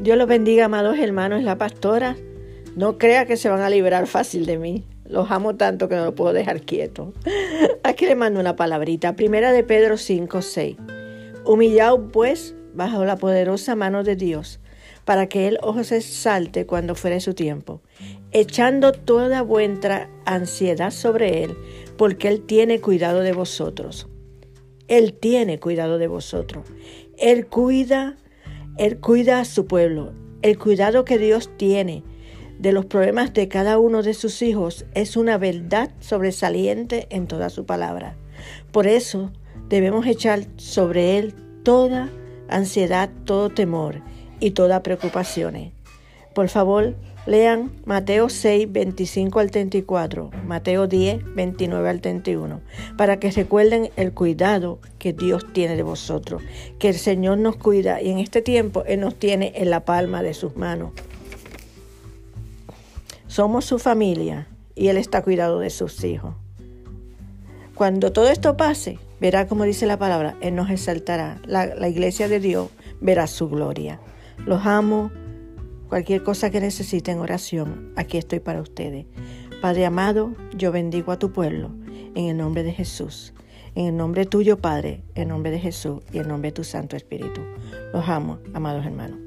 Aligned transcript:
Dios 0.00 0.18
los 0.18 0.28
bendiga, 0.28 0.66
amados 0.66 0.98
hermanos, 0.98 1.42
la 1.42 1.56
pastora. 1.56 2.16
No 2.76 2.98
crea 2.98 3.24
que 3.24 3.38
se 3.38 3.48
van 3.48 3.62
a 3.62 3.70
liberar 3.70 4.06
fácil 4.06 4.44
de 4.44 4.58
mí. 4.58 4.84
Los 5.08 5.30
amo 5.30 5.56
tanto 5.56 5.88
que 5.88 5.96
no 5.96 6.04
lo 6.04 6.14
puedo 6.14 6.34
dejar 6.34 6.60
quieto. 6.60 7.14
Aquí 7.82 8.04
le 8.04 8.14
mando 8.14 8.38
una 8.38 8.56
palabrita. 8.56 9.16
Primera 9.16 9.52
de 9.52 9.64
Pedro 9.64 9.96
5, 9.96 10.42
6. 10.42 10.76
Humillaos 11.46 12.00
pues 12.12 12.54
bajo 12.74 13.06
la 13.06 13.16
poderosa 13.16 13.74
mano 13.74 14.04
de 14.04 14.16
Dios, 14.16 14.60
para 15.06 15.28
que 15.28 15.48
Él 15.48 15.58
os 15.62 15.90
exalte 15.90 16.66
cuando 16.66 16.94
fuere 16.94 17.20
su 17.20 17.32
tiempo, 17.32 17.80
echando 18.32 18.92
toda 18.92 19.40
vuestra 19.40 20.10
ansiedad 20.26 20.90
sobre 20.90 21.44
Él, 21.44 21.56
porque 21.96 22.28
Él 22.28 22.42
tiene 22.42 22.82
cuidado 22.82 23.20
de 23.20 23.32
vosotros. 23.32 24.08
Él 24.88 25.14
tiene 25.14 25.58
cuidado 25.58 25.96
de 25.96 26.06
vosotros. 26.06 26.66
Él 27.16 27.46
cuida 27.46 28.16
él 28.76 28.98
cuida 28.98 29.40
a 29.40 29.44
su 29.44 29.66
pueblo. 29.66 30.12
El 30.42 30.58
cuidado 30.58 31.04
que 31.04 31.18
Dios 31.18 31.50
tiene 31.56 32.04
de 32.58 32.72
los 32.72 32.86
problemas 32.86 33.32
de 33.32 33.48
cada 33.48 33.78
uno 33.78 34.02
de 34.02 34.14
sus 34.14 34.42
hijos 34.42 34.86
es 34.94 35.16
una 35.16 35.38
verdad 35.38 35.90
sobresaliente 36.00 37.06
en 37.10 37.26
toda 37.26 37.50
su 37.50 37.66
palabra. 37.66 38.16
Por 38.72 38.86
eso 38.86 39.32
debemos 39.68 40.06
echar 40.06 40.46
sobre 40.56 41.18
Él 41.18 41.34
toda 41.62 42.10
ansiedad, 42.48 43.10
todo 43.24 43.50
temor 43.50 44.02
y 44.40 44.52
toda 44.52 44.82
preocupación. 44.82 45.75
Por 46.36 46.50
favor, 46.50 46.94
Lean 47.24 47.72
Mateo 47.86 48.28
6, 48.28 48.70
25 48.70 49.40
al 49.40 49.50
34, 49.50 50.30
Mateo 50.44 50.86
10, 50.86 51.34
29 51.34 51.88
al 51.88 52.02
31, 52.02 52.60
para 52.98 53.18
que 53.18 53.30
recuerden 53.30 53.88
el 53.96 54.12
cuidado 54.12 54.78
que 54.98 55.14
Dios 55.14 55.50
tiene 55.54 55.76
de 55.76 55.82
vosotros, 55.82 56.42
que 56.78 56.90
el 56.90 56.96
Señor 56.96 57.38
nos 57.38 57.56
cuida 57.56 58.02
y 58.02 58.10
en 58.10 58.18
este 58.18 58.42
tiempo 58.42 58.84
Él 58.84 59.00
nos 59.00 59.14
tiene 59.14 59.54
en 59.56 59.70
la 59.70 59.86
palma 59.86 60.22
de 60.22 60.34
sus 60.34 60.56
manos. 60.56 60.90
Somos 63.28 63.64
su 63.64 63.78
familia 63.78 64.46
y 64.74 64.88
Él 64.88 64.98
está 64.98 65.22
cuidado 65.22 65.60
de 65.60 65.70
sus 65.70 66.04
hijos. 66.04 66.34
Cuando 67.74 68.12
todo 68.12 68.28
esto 68.28 68.58
pase, 68.58 68.98
verá 69.22 69.46
como 69.48 69.64
dice 69.64 69.86
la 69.86 69.98
palabra, 69.98 70.36
Él 70.42 70.54
nos 70.54 70.68
exaltará. 70.68 71.40
La, 71.46 71.88
iglesia 71.88 72.28
de 72.28 72.40
Dios 72.40 72.68
verá 73.00 73.26
su 73.26 73.48
gloria. 73.48 74.00
Los 74.44 74.66
amo 74.66 75.10
Cualquier 75.88 76.22
cosa 76.22 76.50
que 76.50 76.60
necesiten 76.60 77.20
oración, 77.20 77.92
aquí 77.96 78.18
estoy 78.18 78.40
para 78.40 78.60
ustedes. 78.60 79.06
Padre 79.60 79.86
amado, 79.86 80.32
yo 80.56 80.72
bendigo 80.72 81.12
a 81.12 81.18
tu 81.18 81.32
pueblo 81.32 81.70
en 82.14 82.26
el 82.26 82.36
nombre 82.36 82.62
de 82.62 82.72
Jesús. 82.72 83.34
En 83.74 83.86
el 83.86 83.96
nombre 83.96 84.26
tuyo, 84.26 84.58
Padre, 84.58 85.02
en 85.14 85.28
nombre 85.28 85.50
de 85.50 85.58
Jesús 85.58 86.02
y 86.12 86.18
en 86.18 86.28
nombre 86.28 86.48
de 86.48 86.54
tu 86.54 86.64
Santo 86.64 86.96
Espíritu. 86.96 87.40
Los 87.92 88.08
amo, 88.08 88.38
amados 88.54 88.84
hermanos. 88.84 89.25